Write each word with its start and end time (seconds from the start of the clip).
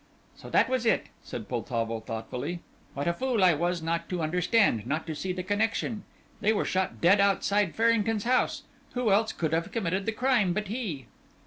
"So 0.35 0.49
that 0.49 0.67
was 0.67 0.87
it," 0.87 1.09
said 1.21 1.47
Poltavo, 1.47 1.99
thoughtfully. 1.99 2.61
"What 2.95 3.07
a 3.07 3.13
fool 3.13 3.43
I 3.43 3.53
was 3.53 3.83
not 3.83 4.09
to 4.09 4.23
understand, 4.23 4.87
not 4.87 5.05
to 5.05 5.13
see 5.13 5.31
the 5.31 5.43
connection. 5.43 6.05
They 6.39 6.53
were 6.53 6.65
shot 6.65 7.01
dead 7.01 7.19
outside 7.21 7.75
Farrington's 7.75 8.23
house. 8.23 8.63
Who 8.93 9.11
else 9.11 9.31
could 9.31 9.53
have 9.53 9.71
committed 9.71 10.07
the 10.07 10.11
crime 10.11 10.53
but 10.53 10.69
he?" 10.69 11.05